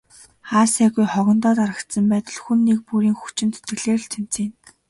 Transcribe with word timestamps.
Хаа 0.49 0.65
сайгүй 0.75 1.05
хогондоо 1.13 1.53
дарагдсан 1.57 2.05
байдал 2.13 2.37
хүн 2.41 2.59
нэг 2.67 2.79
бүрийн 2.87 3.17
хүчин 3.17 3.49
зүтгэлээр 3.55 3.99
л 4.03 4.11
цэмцийнэ. 4.13 4.55